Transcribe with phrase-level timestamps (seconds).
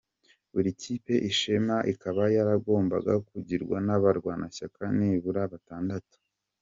[0.53, 6.15] Buri Kipe Ishema ikaba yaragombaga kugirwa n’abarwanashyaka nibura batandatu.